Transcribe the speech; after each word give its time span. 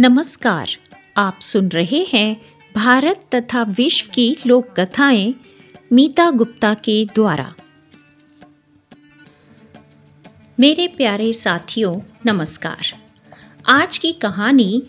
नमस्कार, 0.00 0.68
आप 1.16 1.38
सुन 1.40 1.68
रहे 1.68 2.06
हैं 2.12 2.42
भारत 2.74 3.34
तथा 3.34 3.62
विश्व 3.62 4.10
की 4.14 4.36
लोक 4.46 4.80
कथाएँ 4.80 5.34
मीता 5.92 6.30
गुप्ता 6.30 6.74
के 6.74 7.04
द्वारा। 7.04 7.54
मेरे 10.60 10.86
प्यारे 10.86 11.32
साथियों, 11.32 12.00
नमस्कार। 12.26 12.78
आज 13.68 13.98
की 13.98 14.12
कहानी 14.12 14.82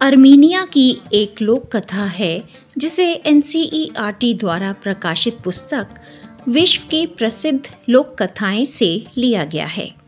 अर्मीनिया 0.00 0.66
की 0.66 1.00
एक 1.12 1.42
लोक 1.42 1.76
कथा 1.76 2.04
है, 2.04 2.48
जिसे 2.78 3.14
एनसीईआरटी 3.14 4.34
द्वारा 4.34 4.72
प्रकाशित 4.72 5.38
पुस्तक 5.40 5.86
विश्व 6.48 6.82
की 6.90 7.06
प्रसिद्ध 7.06 7.60
लोक 7.88 8.22
कथाएँ 8.22 8.64
से 8.64 9.06
लिया 9.16 9.44
गया 9.44 9.66
है। 9.66 10.01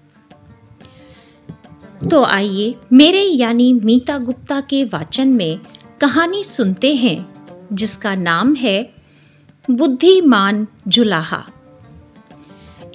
तो 2.05 2.23
आइए 2.25 2.75
मेरे 2.93 3.21
यानी 3.21 3.73
मीता 3.73 4.17
गुप्ता 4.19 4.61
के 4.61 4.83
वाचन 4.85 5.29
में 5.29 5.61
कहानी 6.01 6.43
सुनते 6.45 6.95
हैं, 6.95 7.27
जिसका 7.73 8.15
नाम 8.15 8.55
है 8.55 8.95
बुद्धिमान 9.71 10.67
जुलाहा 10.89 11.43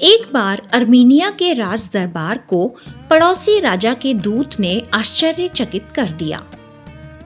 एक 0.01 0.29
बार 0.33 0.61
अर्मीनिया 0.73 1.29
के 1.29 1.53
राज 1.53 1.89
दरबार 1.93 2.37
को 2.37 2.67
पड़ोसी 3.09 3.59
राजा 3.59 3.93
के 3.93 4.13
दूत 4.13 4.59
ने 4.59 4.81
आश्चर्यचकित 4.93 5.87
कर 5.95 6.09
दिया। 6.09 6.43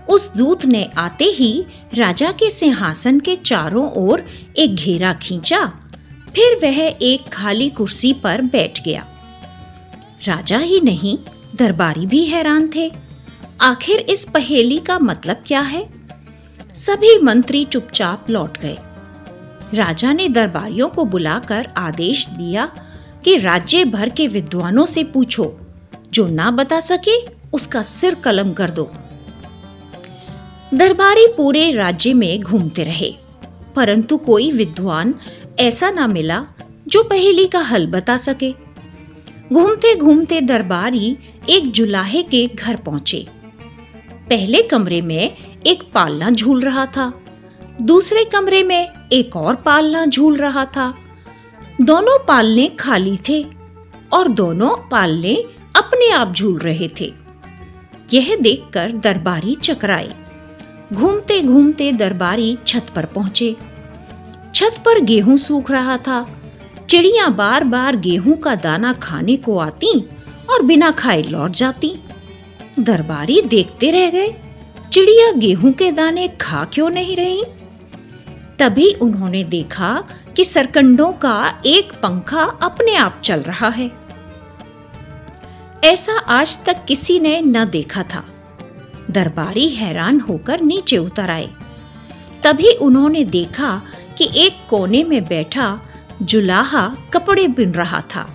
उस 0.09 0.31
दूत 0.38 0.65
ने 0.65 0.83
आते 0.97 1.25
ही 1.25 1.65
राजा 1.93 2.31
के 2.31 2.49
सिंहासन 2.49 3.19
के 3.19 3.35
चारों 3.35 3.89
ओर 3.97 4.25
एक 4.57 4.75
घेरा 4.75 5.13
खींचा, 5.13 5.65
फिर 6.35 6.59
वह 6.63 6.79
एक 7.02 7.29
खाली 7.31 7.69
कुर्सी 7.69 8.13
पर 8.13 8.41
बैठ 8.41 8.83
गया। 8.85 9.05
राजा 10.27 10.57
ही 10.57 10.79
नहीं 10.81 11.17
दरबारी 11.55 12.05
भी 12.05 12.25
हैरान 12.25 12.70
थे। 12.75 12.91
आखिर 13.61 13.99
इस 13.99 14.25
पहेली 14.25 14.80
का 14.80 14.99
मतलब 14.99 15.44
क्या 15.48 15.61
है? 15.61 15.89
सभी 16.75 17.19
मंत्री 17.19 17.64
चुपचाप 17.64 18.30
लौट 18.30 18.58
गए। 18.58 18.77
राजा 19.73 20.14
ने 20.14 20.30
दरबारियों 20.30 20.89
को 20.89 21.05
बुलाकर 21.05 21.67
आदेश 21.77 22.27
दिया 22.27 22.66
कि 23.23 23.38
राज्य 23.38 23.86
भर 23.86 24.09
के 24.09 24.27
विद्वानों 24.27 24.86
से 24.86 25.03
पूछो। 25.03 25.58
जो 26.14 26.27
ना 26.27 26.52
बता 26.52 26.80
सके, 26.80 27.25
उसका 27.53 27.81
सिर 27.81 28.16
कलम 28.16 28.53
कर 28.53 28.70
दो। 28.70 28.92
दरबारी 30.73 31.27
पूरे 31.38 31.72
राज्य 31.72 32.14
में 32.14 32.42
घूमते 32.42 32.83
रहे। 32.83 33.16
परंतु 33.75 34.17
कोई 34.17 34.52
विद्वान 34.52 35.16
ऐसा 35.59 35.89
ना 35.89 36.08
मिला 36.08 36.45
जो 36.88 37.03
पहेली 37.03 37.45
का 37.45 37.59
हल 37.59 37.88
बता 37.88 38.17
सके। 38.17 38.72
घूमते 39.53 39.95
घूमते 39.95 40.41
दरबारी 40.41 41.17
एक 41.49 41.71
जुलाहे 41.71 42.23
के 42.23 42.45
घर 42.45 42.75
पहुँचे। 42.75 43.27
पहले 44.29 44.61
कमरे 44.61 45.01
में 45.01 45.37
एक 45.67 45.83
पालना 45.93 46.29
झूल 46.29 46.61
रहा 46.61 46.85
था। 46.85 47.11
दूसरे 47.81 48.23
कमरे 48.25 48.63
में 48.63 48.89
एक 49.13 49.35
और 49.35 49.55
पालना 49.55 50.05
झूल 50.05 50.37
रहा 50.37 50.65
था। 50.65 50.93
दोनों 51.81 52.17
पालने 52.25 52.67
खाली 52.69 53.17
थे 53.29 53.45
और 54.13 54.27
दोनों 54.27 54.75
पालने 54.91 55.35
अपने 55.75 56.09
आप 56.09 56.33
झूल 56.33 56.57
रहे 56.59 56.89
थे। 56.99 57.13
यह 58.13 58.35
देखकर 58.35 58.91
दरबारी 58.91 59.55
चकराए 59.55 60.13
घूमते 60.93 61.41
घूमते 61.41 61.91
दरबारी 61.91 62.55
छत 62.67 62.93
पर 62.95 63.05
पहुँचे। 63.05 63.55
छत 64.55 64.81
पर 64.85 65.01
गेहूँ 65.01 65.37
सूख 65.37 65.71
रहा 65.71 65.97
था। 65.97 66.25
चिड़िया 66.94 67.27
बार 67.30 67.63
बार 67.63 67.95
गेहूँ 67.95 68.38
का 68.38 68.55
दाना 68.55 68.94
खाने 68.94 69.36
को 69.36 69.58
आती 69.58 70.09
और 70.49 70.61
बिना 70.61 70.91
खाए 70.91 71.22
लौट 71.22 71.52
जाती। 71.52 71.95
दरबारी 72.80 73.41
देखते 73.41 73.91
रह 73.91 74.09
गए, 74.09 74.36
चिड़िया 74.91 75.31
गेहूँ 75.31 75.71
के 75.71 75.91
दाने 75.91 76.27
खा 76.27 76.66
क्यों 76.66 76.89
नहीं 76.89 77.16
रही? 77.16 77.44
तभी 78.59 78.94
उन्होंने 78.94 79.44
देखा 79.44 80.03
कि 80.36 80.44
सरकंडों 80.44 81.11
का 81.11 81.61
एक 81.65 81.93
पंखा 81.93 82.43
अपने 82.43 82.95
आप 82.95 83.21
चल 83.23 83.39
रहा 83.39 83.70
है। 83.70 83.92
ऐसा 85.83 86.20
आज 86.20 86.65
तक 86.65 86.86
किसी 86.86 87.20
ने 87.20 87.42
न 87.42 87.65
देखा 87.65 88.04
था। 88.04 88.23
दरबारी 89.11 89.70
हैरान 89.70 90.20
होकर 90.20 90.61
नीचे 90.61 90.98
उतर 90.98 91.30
आए। 91.30 91.49
तभी 92.43 92.71
उन्होंने 92.71 93.23
देखा 93.23 93.81
कि 94.17 94.30
एक 94.36 94.54
कोने 94.70 95.04
में 95.04 95.25
बैठा 95.25 95.81
जुलाहा 96.23 96.88
कपड़े 97.14 97.48
बिन 97.48 97.72
रहा 97.72 98.02
था। 98.16 98.28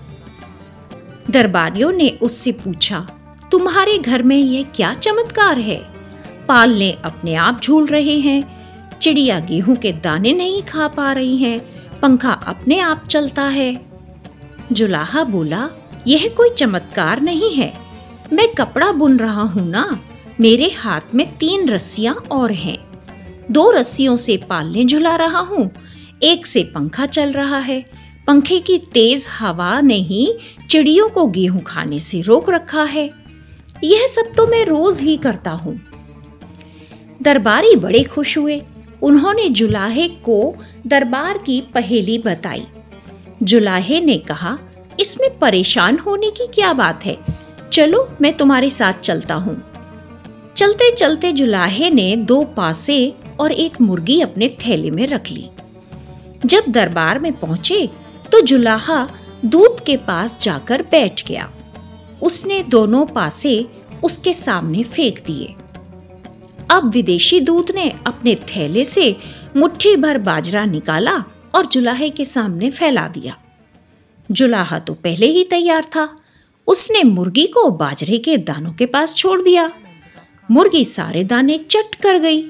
दरबारियों 1.30 1.92
ने 1.92 2.08
उससे 2.22 2.52
पूछा, 2.52 3.00
तुम्हारे 3.50 3.98
घर 3.98 4.22
में 4.22 4.36
यह 4.36 4.66
क्या 4.74 4.92
चमत्कार 4.94 5.58
है? 5.58 5.80
पालने 6.48 6.90
अपने 7.04 7.34
आप 7.34 7.60
झूल 7.60 7.86
रहे 7.86 8.18
हैं, 8.20 8.42
चिड़िया 8.98 9.38
गेहूँ 9.40 9.76
के 9.76 9.92
दाने 9.92 10.32
नहीं 10.32 10.62
खा 10.62 10.88
पा 10.88 11.12
रही 11.12 11.36
हैं, 11.36 11.58
पंखा 12.00 12.32
अपने 12.46 12.78
आप 12.80 13.04
चलता 13.04 13.42
है। 13.42 13.74
जुलाहा 14.72 15.24
बोला, 15.24 15.68
यह 16.06 16.28
कोई 16.36 16.50
चमत्कार 16.50 17.20
नहीं 17.20 17.54
है। 17.54 17.72
मैं 18.32 18.48
कपड़ा 18.54 18.92
बुन 18.92 19.16
रहा 19.16 19.42
हूँ 19.42 19.68
ना, 19.68 19.98
मेरे 20.40 20.70
हाथ 20.78 21.14
में 21.14 21.26
तीन 21.36 21.68
रस्सियाँ 21.68 22.14
और 22.14 22.52
हैं। 22.52 22.78
दो 23.50 23.70
रस्सियों 23.70 24.16
से 24.16 24.36
पालने 24.36 24.84
झुला 24.84 25.14
रहा 25.16 25.40
हूँ 25.40 25.70
एक 26.22 26.46
से 26.46 26.62
पंखा 26.64 27.06
चल 27.06 27.32
रहा 27.32 27.58
है। 27.58 27.84
पंखे 28.26 28.58
की 28.58 28.78
तेज 28.78 29.26
हवा 29.30 29.80
ने 29.80 29.96
ही 29.96 30.38
चिड़ियों 30.70 31.08
को 31.08 31.26
गेहूँ 31.26 31.62
खाने 31.62 31.98
से 31.98 32.20
रोक 32.20 32.50
रखा 32.50 32.82
है। 32.82 33.10
यह 33.84 34.06
सब 34.06 34.32
तो 34.36 34.46
मैं 34.46 34.64
रोज 34.64 35.00
ही 35.00 35.16
करता 35.16 35.50
हूँ। 35.50 35.80
दरबारी 37.22 37.76
बड़े 37.76 38.02
खुश 38.02 38.38
हुए। 38.38 38.62
उन्होंने 39.02 39.48
जुलाहे 39.48 40.08
को 40.08 40.54
दरबार 40.86 41.38
की 41.38 41.60
पहेली 41.60 42.18
बताई। 42.18 42.62
जुलाहे 43.42 44.00
ने 44.00 44.16
कहा, 44.18 44.58
इसमें 45.00 45.38
परेशान 45.38 45.98
होने 45.98 46.30
की 46.30 46.46
क्या 46.46 46.72
बात 46.72 47.04
है? 47.04 47.16
चलो, 47.72 48.08
मैं 48.20 48.32
तुम्हारे 48.32 48.70
साथ 48.70 48.92
चलता 48.92 49.34
हूँ। 49.34 49.62
चलते 50.56 50.90
चलते 50.90 51.32
जुलाहे 51.32 51.90
ने 51.90 52.16
दो 52.16 52.44
पासे 52.44 53.14
और 53.40 53.52
एक 53.52 53.80
मुर्गी 53.80 54.20
अपने 54.20 54.48
थैले 54.48 54.90
में 54.90 55.06
रख 55.06 55.30
ली। 55.30 55.48
जब 56.46 56.64
दरबार 56.68 57.18
में 57.18 57.32
पहुँचे 57.32 57.88
तो 58.32 58.40
जुलाहा 58.40 59.08
दूत 59.44 59.76
के 59.86 59.96
पास 59.96 60.38
जाकर 60.40 60.82
बैठ 60.82 61.26
गया। 61.28 61.50
उसने 62.22 62.62
दोनों 62.62 63.06
पासे 63.06 63.66
उसके 64.04 64.32
सामने 64.32 64.82
फेंक 64.82 65.18
दिए। 65.26 65.54
अब 66.70 66.90
विदेशी 66.94 67.40
दूत 67.40 67.70
ने 67.70 67.90
अपने 68.06 68.34
थैले 68.34 68.84
से 68.84 69.16
मुट्ठी 69.56 69.96
भर 69.96 70.18
बाजरा 70.18 70.64
निकाला 70.64 71.24
और 71.54 71.66
जुलाहे 71.66 72.10
के 72.10 72.24
सामने 72.24 72.70
फैला 72.70 73.08
दिया। 73.08 73.36
जुलाहा 74.30 74.78
तो 74.78 74.94
पहले 74.94 75.26
ही 75.26 75.44
तैयार 75.44 75.84
था। 75.84 76.16
उसने 76.66 77.02
मुर्गी 77.02 77.46
को 77.46 77.70
बाजरे 77.70 78.18
के 78.18 78.36
दानों 78.36 78.72
के 78.72 78.86
पास 78.86 79.16
छोड़ 79.16 79.40
दिया। 79.42 79.70
मुर्गी 80.50 80.84
सारे 80.84 81.24
दाने 81.24 81.58
चट 81.58 81.94
कर 81.94 82.18
गई। 82.18 82.42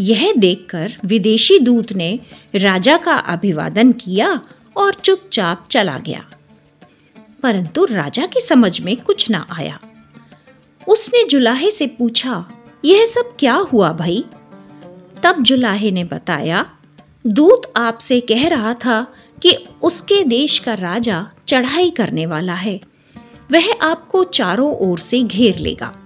यह 0.00 0.34
देखकर 0.38 0.92
विदेशी 1.04 1.58
दूत 1.58 1.92
ने 1.92 2.18
राजा 2.54 2.96
का 2.96 3.12
अभिवादन 3.12 3.92
किया 3.92 4.40
और 4.76 4.94
चुपचाप 4.94 5.66
चला 5.70 5.98
गया। 5.98 6.26
परंतु 7.42 7.84
राजा 7.84 8.26
की 8.26 8.40
समझ 8.40 8.80
में 8.80 8.96
कुछ 8.96 9.30
ना 9.30 9.46
आया। 9.52 9.80
उसने 10.88 11.26
जुलाहे 11.26 11.70
से 11.70 11.86
पूछा, 11.86 12.50
यह 12.84 13.06
सब 13.06 13.36
क्या 13.38 13.54
हुआ 13.54 13.92
भाई? 13.92 14.24
तब 15.22 15.42
जुलाहे 15.42 15.90
ने 15.90 16.04
बताया, 16.04 16.70
दूत 17.26 17.72
आपसे 17.76 18.20
कह 18.20 18.48
रहा 18.48 18.74
था 18.74 19.06
कि 19.42 19.66
उसके 19.82 20.24
देश 20.24 20.58
का 20.58 20.74
राजा 20.74 21.30
चढ़ाई 21.48 21.90
करने 21.90 22.26
वाला 22.26 22.54
है। 22.54 22.80
वह 23.52 23.72
आपको 23.82 24.24
चारों 24.24 24.76
ओर 24.76 24.98
से 24.98 25.22
घेर 25.22 25.56
लेगा। 25.56 25.96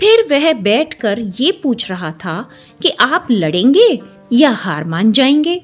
फिर 0.00 0.26
वह 0.30 0.52
बैठकर 0.52 1.18
ये 1.18 1.52
पूछ 1.52 1.90
रहा 1.90 2.10
था 2.10 2.50
कि 2.82 2.90
आप 3.00 3.26
लड़ेंगे 3.30 4.00
या 4.32 4.50
हार 4.50 4.84
मान 4.84 5.12
जाएँगे? 5.12 5.62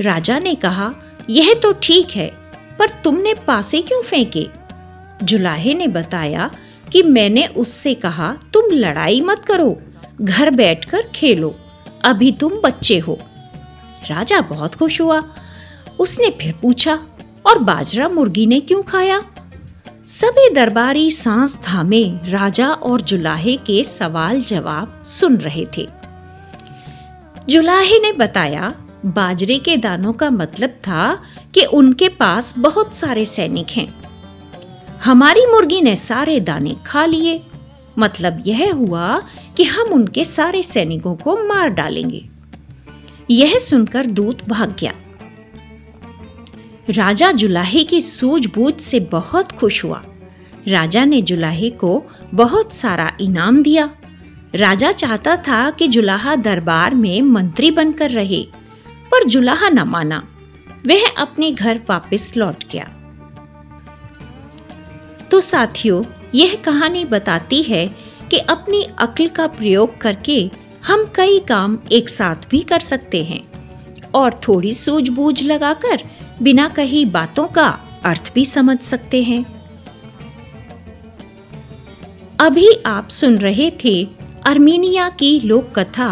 राजा 0.00 0.38
ने 0.38 0.54
कहा, 0.54 0.94
यह 1.30 1.54
तो 1.54 1.72
ठीक 1.72 2.10
है, 2.10 2.32
पर 2.78 2.88
तुमने 2.88 3.34
पासे 3.34 3.82
क्यों 3.82 4.02
फेंके? 4.02 4.46
जुलाहे 5.22 5.74
ने 5.74 5.86
बताया 5.86 6.50
कि 6.92 7.02
मैंने 7.02 7.46
उससे 7.46 7.94
कहा, 7.94 8.36
तुम 8.52 8.64
लड़ाई 8.72 9.20
मत 9.20 9.38
करो, 9.38 9.82
घर 10.20 10.50
बैठकर 10.50 11.02
खेलो, 11.14 11.56
अभी 12.04 12.32
तुम 12.32 12.52
बच्चे 12.64 12.98
हो। 12.98 13.18
राजा 14.10 14.40
बहुत 14.40 14.74
खुश 14.74 15.00
हुआ, 15.00 15.22
उसने 15.98 16.30
फिर 16.30 16.54
पूछा, 16.62 17.02
और 17.46 17.58
बाजरा 17.58 18.08
मुर्गी 18.08 18.46
ने 18.46 18.60
क्यों 18.60 18.82
खाया? 18.82 19.22
सभी 20.08 20.54
दरबारी 20.54 21.10
सांस 21.10 21.56
थामे, 21.56 22.04
राजा 22.24 22.68
और 22.68 23.00
जुलाहे 23.00 23.56
के 23.56 23.84
सवाल 23.84 24.40
जवाब 24.40 25.02
सुन 25.06 25.36
रहे 25.36 25.66
थे। 25.76 25.88
जुलाहे 27.48 27.98
ने 27.98 28.12
बताया, 28.12 28.74
बाजरे 29.06 29.58
के 29.58 29.76
दानों 29.76 30.12
का 30.12 30.30
मतलब 30.30 30.70
था 30.70 31.22
कि 31.54 31.64
उनके 31.64 32.08
पास 32.08 32.54
बहुत 32.58 32.96
सारे 32.96 33.24
सैनिक 33.24 33.66
हैं। 33.70 33.94
हमारी 35.04 35.46
मुर्गी 35.46 35.80
ने 35.80 35.96
सारे 35.96 36.40
दाने 36.40 36.76
खा 36.86 37.06
लिए। 37.06 37.42
मतलब 37.98 38.42
यह 38.46 38.74
हुआ 38.74 39.22
कि 39.56 39.64
हम 39.64 39.86
उनके 39.88 40.24
सारे 40.24 40.62
सैनिकों 40.62 41.16
को 41.16 41.36
मार 41.36 41.68
डालेंगे। 41.68 42.28
यह 43.30 43.58
सुनकर 43.58 44.06
दूत 44.06 44.48
भाग 44.48 44.76
गया। 44.80 44.94
राजा 46.90 47.32
जुलाहे 47.32 47.82
की 47.84 48.00
सूझबूझ 48.00 48.74
से 48.74 49.00
बहुत 49.00 49.52
खुश 49.52 49.84
हुआ। 49.84 50.02
राजा 50.68 51.04
ने 51.04 51.22
जुलाहे 51.22 51.70
को 51.70 52.04
बहुत 52.34 52.74
सारा 52.74 53.16
इनाम 53.20 53.62
दिया। 53.62 53.90
राजा 54.54 54.92
चाहता 54.92 55.36
था 55.36 55.70
कि 55.70 55.88
जुलाहा 55.88 56.36
दरबार 56.36 56.94
में 56.94 57.22
मंत्री 57.22 57.70
बनकर 57.70 58.10
रहे, 58.10 58.42
पर 59.10 59.24
जुलाहा 59.24 59.68
न 59.68 59.80
माना। 59.80 60.22
वह 60.86 61.08
अपने 61.18 61.50
घर 61.50 61.80
वापस 61.88 62.32
लौट 62.36 62.64
गया। 62.72 62.84
तो 65.30 65.40
साथियों, 65.40 66.04
यह 66.34 66.54
कहानी 66.64 67.04
बताती 67.04 67.62
है 67.62 67.86
कि 68.30 68.38
अपनी 68.38 68.82
अक्ल 68.98 69.28
का 69.28 69.46
प्रयोग 69.46 69.98
करके 69.98 70.50
हम 70.86 71.10
कई 71.14 71.38
काम 71.38 71.78
एक 71.92 72.08
साथ 72.08 72.48
भी 72.50 72.60
कर 72.60 72.78
सकते 72.78 73.24
हैं 73.24 73.48
और 74.14 74.32
थोड़ी 74.32 74.72
सूझबूझ 74.72 75.42
लगाकर 75.42 76.02
बिना 76.42 76.68
कही 76.68 77.04
बातों 77.04 77.46
का 77.46 77.68
अर्थ 78.04 78.32
भी 78.34 78.44
समझ 78.44 78.78
सकते 78.80 79.22
हैं। 79.22 79.44
अभी 82.40 82.68
आप 82.86 83.08
सुन 83.08 83.38
रहे 83.38 83.70
थे 83.84 84.08
अर्मीनिया 84.46 85.08
की 85.10 85.40
लोक 85.40 85.78
कथा 85.78 86.08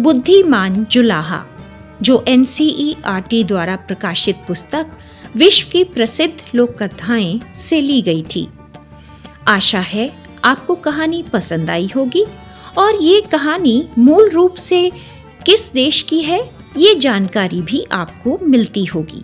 बुद्धिमान 0.00 0.84
जुलाहा, 0.84 1.44
जो 2.02 2.24
एन 2.28 2.44
द्वारा 2.44 3.76
प्रकाशित 3.76 4.36
पुस्तक 4.36 4.86
विश्व 5.36 5.68
की 5.72 5.84
प्रसिद्ध 5.84 6.34
लोक 6.54 6.82
कथाएँ 6.82 7.40
से 7.54 7.80
ली 7.80 8.02
गई 8.02 8.22
थी। 8.22 8.48
आशा 9.48 9.80
है 9.80 10.10
आपको 10.44 10.74
कहानी 10.74 11.22
पसंद 11.22 11.70
आई 11.70 11.90
होगी 11.96 12.24
और 12.78 13.02
ये 13.02 13.20
कहानी 13.20 13.88
मूल 13.98 14.30
रूप 14.30 14.54
से 14.54 14.90
किस 15.46 15.72
देश 15.72 16.02
की 16.02 16.22
है, 16.22 16.40
ये 16.76 16.94
जानकारी 16.94 17.60
भी 17.62 17.86
आपको 17.92 18.38
मिलती 18.42 18.84
होगी। 18.84 19.22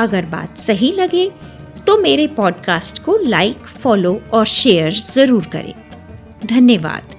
अगर 0.00 0.26
बात 0.26 0.58
सही 0.58 0.90
लगे 0.92 1.30
तो 1.86 1.96
मेरे 1.96 2.26
पॉडकास्ट 2.26 3.02
को 3.02 3.16
लाइक 3.16 3.66
फॉलो 3.82 4.20
और 4.32 4.44
शेयर 4.46 4.92
ज़रूर 4.92 5.46
करें। 5.46 5.74
धन्यवाद। 6.46 7.14